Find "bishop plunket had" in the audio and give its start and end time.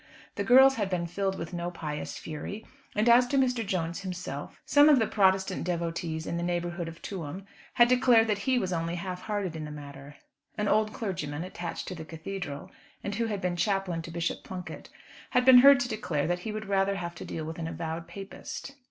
14.09-15.45